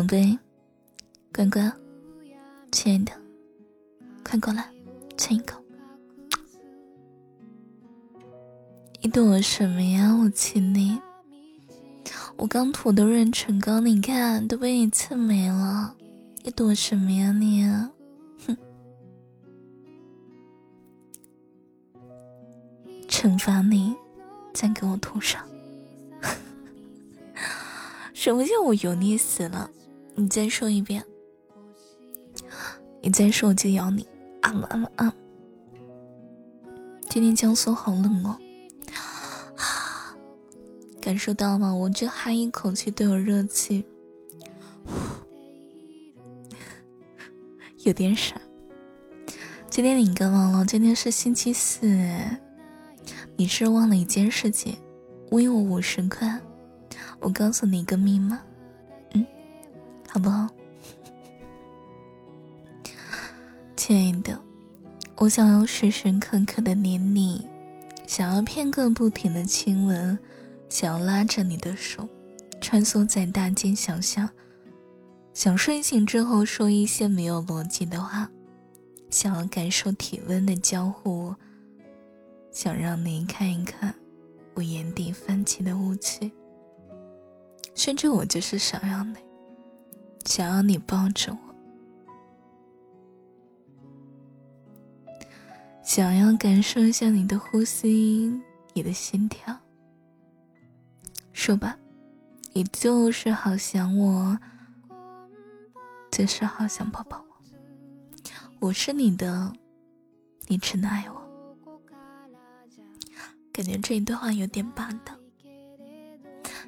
[0.00, 0.38] 宝贝，
[1.30, 1.70] 乖乖，
[2.72, 3.12] 亲爱的，
[4.24, 4.66] 快过来，
[5.18, 5.62] 亲一口。
[9.02, 10.10] 你躲什么呀？
[10.14, 10.98] 我亲你。
[12.38, 15.94] 我刚涂的润唇膏，你看都被你蹭没了。
[16.44, 17.62] 你躲什么呀你？
[18.46, 18.56] 哼！
[23.06, 23.94] 惩罚你，
[24.54, 25.44] 再给我涂上。
[28.14, 29.70] 什么叫我油腻死了？
[30.20, 31.02] 你再说一遍。
[33.00, 34.06] 你再说我就咬你。
[34.42, 35.14] 啊啊啊！
[37.08, 38.36] 今天江苏好冷哦。
[41.00, 41.74] 感受到吗？
[41.74, 43.86] 我这哈一口气都有热气，
[47.84, 48.38] 有点傻。
[49.70, 50.66] 今天你干嘛了？
[50.66, 51.86] 今天是星期四，
[53.36, 54.76] 你是忘了一件事情，
[55.30, 56.38] 微我五十块。
[57.20, 58.42] 我告诉你一个密码，
[60.12, 60.48] 好不好？
[63.76, 64.36] 亲爱的，
[65.16, 67.46] 我想要时时刻刻的黏你，
[68.08, 70.18] 想要片刻不停的亲吻，
[70.68, 72.08] 想要拉着你的手，
[72.60, 74.28] 穿梭在大街小巷，
[75.32, 78.28] 想睡醒之后说一些没有逻辑的话，
[79.10, 81.32] 想要感受体温的交互，
[82.50, 83.94] 想让你看一看
[84.54, 86.32] 我眼底泛起的雾气。
[87.76, 89.14] 甚至我就是想要你，
[90.24, 91.38] 想要你抱着我，
[95.82, 98.40] 想要感受一下你的呼吸，
[98.74, 99.58] 你的心跳。
[101.32, 101.76] 说吧，
[102.52, 104.38] 你就是好想我，
[106.12, 107.24] 就是好想抱抱我。
[108.60, 109.52] 我是你的，
[110.46, 111.20] 你真的爱我。
[113.52, 115.14] 感觉这一段话有点霸道。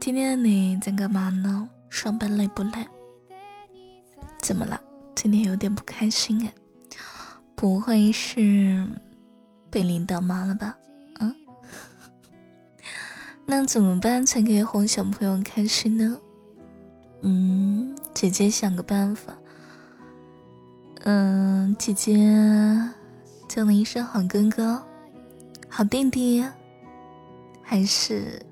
[0.00, 1.68] 今天的你在干嘛呢？
[1.88, 2.86] 上班累不累？
[4.44, 4.78] 怎么了？
[5.14, 6.52] 今天有点不开心哎，
[7.54, 8.86] 不会是
[9.70, 10.76] 被领导骂了吧？
[11.18, 11.34] 嗯，
[13.46, 16.20] 那怎么办才可以哄小朋友开心呢？
[17.22, 19.32] 嗯，姐姐想个办法。
[21.04, 22.12] 嗯，姐姐
[23.48, 24.82] 叫你一声好哥哥、
[25.70, 26.44] 好弟弟，
[27.62, 28.44] 还是？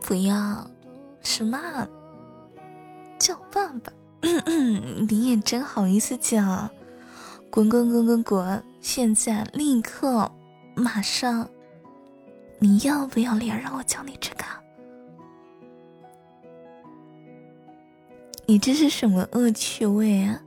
[0.00, 0.68] 不要，
[1.22, 1.56] 什么？
[3.16, 3.92] 叫爸爸？
[4.20, 6.70] 你也真好意思讲？
[7.50, 8.62] 滚滚滚滚滚！
[8.80, 10.30] 现在立刻，
[10.74, 11.48] 马上！
[12.58, 13.58] 你要不要脸？
[13.60, 14.44] 让我叫你这个？
[18.46, 20.42] 你这是什么恶趣味啊？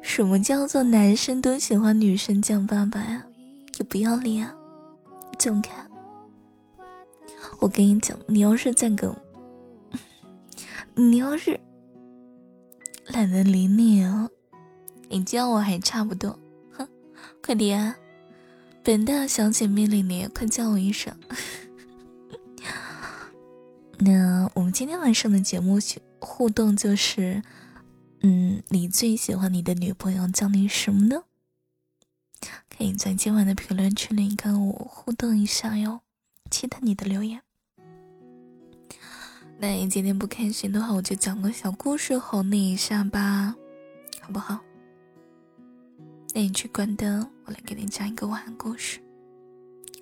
[0.00, 3.24] 什么叫做男生都喜欢女生叫爸爸呀？
[3.78, 4.48] 你不要脸！
[5.38, 5.72] 走开！
[7.58, 9.14] 我跟你讲，你要是再跟，
[10.94, 11.60] 你要是
[13.12, 14.30] 懒得理你哦，
[15.08, 16.38] 你叫我还差不多，
[16.72, 16.88] 哼，
[17.42, 17.94] 快点，
[18.84, 21.18] 本大小姐命令你，快叫我一声。
[23.98, 25.78] 那我们今天晚上的节目
[26.20, 27.42] 互动就是，
[28.22, 31.24] 嗯，你最喜欢你的女朋友叫你什么呢？
[32.68, 36.00] 可以在今晚的评论区里跟我互动一下哟，
[36.50, 37.42] 期待你的留言。
[39.62, 43.54] 那你今天不开心的话，我就讲个小故事哄你一下吧，
[44.22, 44.58] 好不好？
[46.34, 48.98] 那你去关灯，我来给你讲一个晚安故事，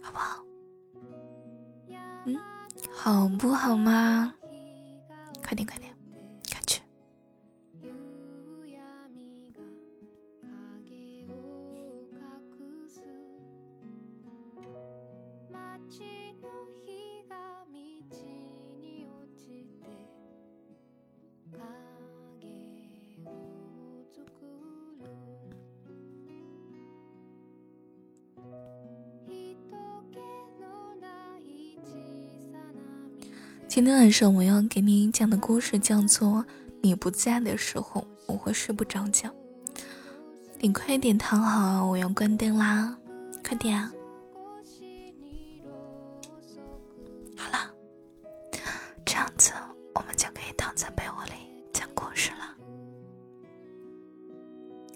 [0.00, 0.44] 好不好？
[2.24, 2.36] 嗯，
[2.94, 4.32] 好不好嘛？
[5.42, 5.92] 快点，快点。
[33.68, 36.28] 今天晚上我要给你讲的故事叫做
[36.80, 39.28] 《你不在的时候我会睡不着觉》，
[40.58, 42.96] 你快点躺好，我要关灯啦，
[43.46, 43.78] 快点！
[47.36, 47.70] 好了，
[49.04, 49.52] 这样子
[49.94, 51.32] 我们就可以躺在被窝里
[51.70, 52.56] 讲故事了。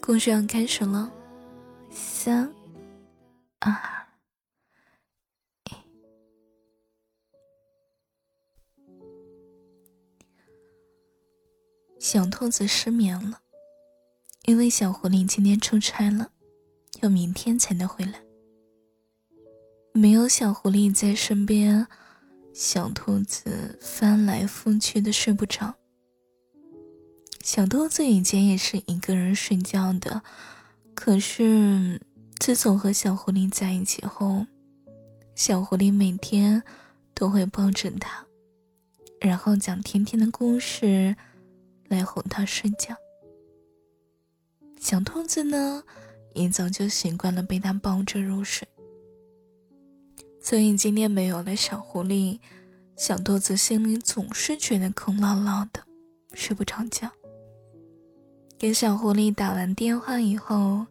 [0.00, 1.12] 故事要开始了，
[1.90, 2.50] 三、
[3.60, 4.01] 二。
[12.12, 13.40] 小兔子失眠了，
[14.44, 16.30] 因为小狐狸今天出差了，
[17.00, 18.20] 要明天才能回来。
[19.94, 21.86] 没有小狐狸在身边，
[22.52, 25.74] 小兔子翻来覆去的睡不着。
[27.42, 30.22] 小兔子以前也是一个人睡觉的，
[30.94, 31.98] 可是
[32.38, 34.44] 自从和小狐狸在一起后，
[35.34, 36.62] 小狐狸每天
[37.14, 38.26] 都会抱着它，
[39.18, 41.16] 然后讲甜甜的故事
[41.92, 42.96] 来哄它睡觉。
[44.80, 45.84] 小兔子呢，
[46.34, 48.66] 也早就习惯了被它抱着入睡，
[50.40, 52.40] 所以今天没有了小狐狸，
[52.96, 55.84] 小兔子心里总是觉得空落落的，
[56.34, 57.08] 睡不着觉。
[58.58, 60.86] 给小狐狸打完电话以后，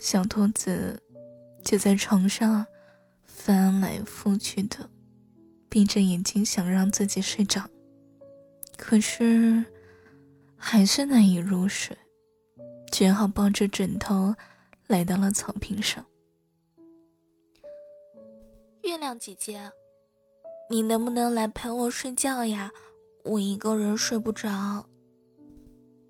[0.00, 1.00] 小兔子
[1.64, 2.66] 就在床上
[3.24, 4.88] 翻来覆去的，
[5.68, 7.68] 闭着眼睛想让自己睡着，
[8.76, 9.64] 可是
[10.64, 11.98] 还是难以入睡，
[12.92, 14.32] 只好抱着枕头
[14.86, 16.06] 来到了草坪上。
[18.82, 19.72] 月亮姐姐，
[20.70, 22.70] 你能不能来陪我睡觉呀？
[23.24, 24.86] 我一个人睡不着。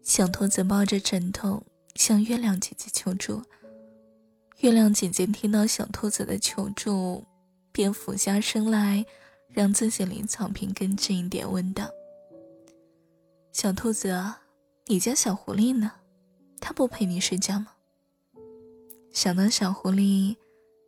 [0.02, 1.64] 小兔子抱着枕头
[1.94, 3.42] 向月亮姐姐求助。
[4.58, 7.24] 月亮姐姐听到小兔子的求助，
[7.72, 9.04] 便俯下身来，
[9.48, 11.90] 让自己离草坪更近一点，问道
[13.50, 14.14] ：“小兔子，
[14.86, 15.92] 你家小狐狸呢？
[16.60, 17.68] 它不陪你睡觉吗？”
[19.12, 20.36] 想到小狐狸，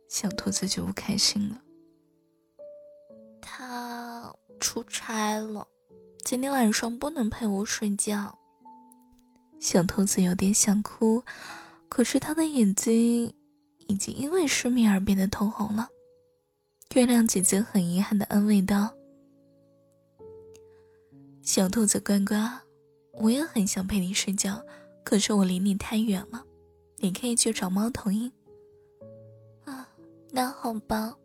[0.09, 1.61] 小兔子就不开心了。
[3.41, 5.67] 它出差了，
[6.23, 8.37] 今天晚上不能陪我睡觉。
[9.59, 11.23] 小兔子有点想哭，
[11.87, 13.33] 可是它的眼睛
[13.87, 15.89] 已经因为失眠而变得通红了。
[16.93, 18.93] 月亮姐姐很遗憾的安慰道
[21.43, 22.37] ：“小兔子乖乖，
[23.17, 24.63] 我也很想陪你睡觉，
[25.03, 26.43] 可是我离你太远了，
[26.97, 28.31] 你可以去找猫头鹰。”
[29.65, 29.87] 啊，
[30.31, 31.15] 那好吧。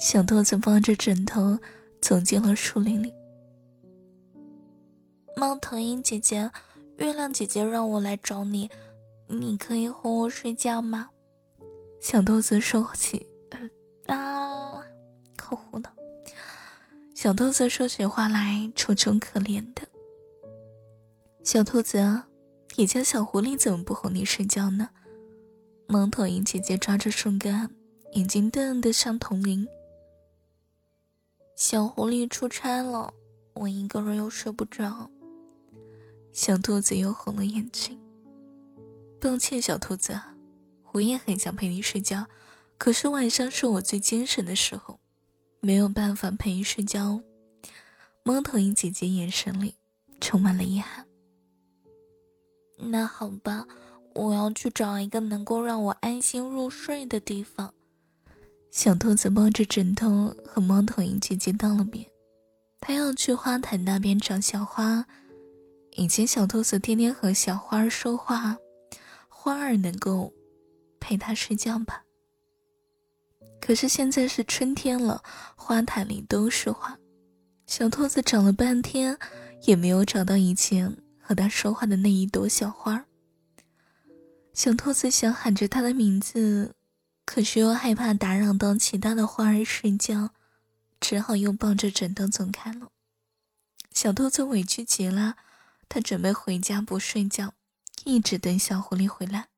[0.00, 1.58] 小兔子抱着枕头
[2.00, 3.12] 走进了树林里。
[5.36, 6.50] 猫头鹰姐姐。
[6.98, 8.70] 月亮姐姐让我来找你，
[9.26, 11.10] 你可以哄我睡觉吗？
[12.00, 13.26] 小兔子说起，
[14.06, 14.80] 啊，
[15.36, 15.92] 可糊了。
[17.12, 19.82] 小兔子说起话来楚楚可怜的。
[21.44, 22.22] 小兔子，
[22.76, 24.88] 你家小狐狸怎么不哄你睡觉呢？
[25.86, 27.70] 猫头鹰姐姐抓着树干，
[28.12, 29.68] 眼睛瞪得像铜铃。
[31.54, 33.12] 小狐狸出差了，
[33.52, 35.10] 我一个人又睡不着。
[36.32, 38.00] 小兔子又红了眼睛。
[39.20, 40.18] 抱歉，小兔子，
[40.92, 42.26] 我也很想陪你睡觉，
[42.78, 44.98] 可是晚上是我最精神的时候，
[45.60, 47.20] 没有办法陪你睡觉。
[48.22, 49.74] 猫头鹰姐姐眼神里
[50.22, 51.03] 充满了遗憾。
[52.76, 53.66] 那好吧，
[54.14, 57.72] 我要去找一个能够让我安心入睡的地方。
[58.70, 62.10] 小兔子抱着枕头和猫头鹰姐姐道了别，
[62.80, 65.06] 它要去花坛那边找小花。
[65.92, 68.56] 以前小兔子天天和小花儿说话，
[69.28, 70.32] 花儿能够
[70.98, 72.02] 陪它睡觉吧？
[73.60, 75.22] 可是现在是春天了，
[75.54, 76.98] 花坛里都是花，
[77.66, 79.16] 小兔子找了半天
[79.62, 83.06] 也没有找到以前和他说话的那一朵小花。
[84.52, 86.74] 小兔子想喊着他的名字，
[87.24, 90.30] 可是又害怕打扰到其他的花儿睡觉，
[91.00, 92.90] 只好又抱着枕头走开了。
[93.92, 95.36] 小兔子委屈极了。
[95.86, 97.54] 他准备回家不睡觉，
[98.04, 99.48] 一直等小狐狸回来。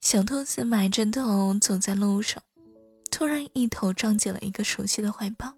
[0.00, 2.42] 小兔子埋着头走在路上，
[3.10, 5.54] 突然一头撞进了一个熟悉的怀抱，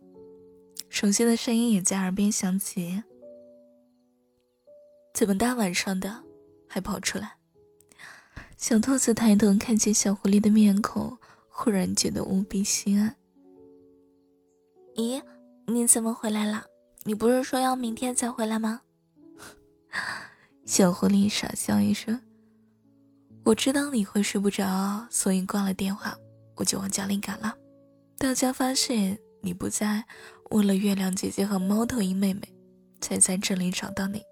[0.88, 3.04] 熟悉的声音也在耳边响起
[5.18, 6.22] ：“怎么大晚上的
[6.68, 7.32] 还跑出来？”
[8.56, 13.16] 小兔子抬头看见小狐狸的面孔，忽然觉得无比心安。
[14.94, 15.20] “咦，
[15.66, 16.66] 你怎么回来了？”
[17.02, 18.82] 你不是说要明天才回来吗？
[20.64, 22.20] 小狐狸傻笑一声
[23.44, 26.16] ：“我知道你会睡不着，所以挂了电话，
[26.54, 27.56] 我就往家里赶了。
[28.18, 30.04] 大家发现你不在，
[30.50, 32.54] 问了月亮姐姐和猫头鹰妹妹，
[33.00, 34.22] 才在这里找到你。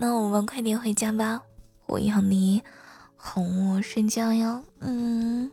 [0.00, 1.42] 那我们快点回家吧，
[1.84, 2.62] 我要你
[3.16, 5.52] 哄我睡觉哟。”嗯。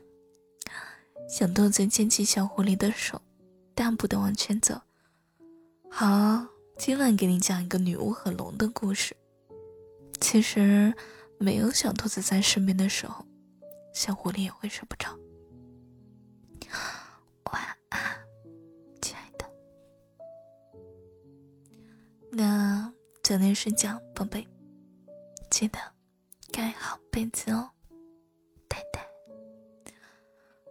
[1.28, 3.22] 小兔子牵起小狐狸的手，
[3.76, 4.80] 大步的往前走。
[5.92, 9.18] 好，今晚给你讲一个女巫和龙的故事。
[10.22, 10.94] 其实，
[11.38, 13.26] 没有小兔子在身边的时候，
[13.94, 15.10] 小狐狸也会睡不着。
[17.52, 18.02] 晚安，
[19.02, 19.46] 亲爱的。
[22.32, 22.94] 那
[23.28, 24.48] 早点睡觉，宝贝，
[25.50, 25.78] 记得
[26.50, 27.70] 盖好被子哦，
[28.70, 29.06] 太太。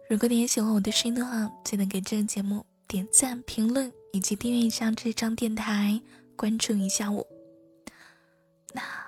[0.09, 3.93] 如果你也喜欢我的声音的话，记得给这个节目点赞、评论。
[4.11, 6.01] 以及订阅一下这张电台，
[6.35, 7.23] 关注一下我。
[8.73, 9.06] 那。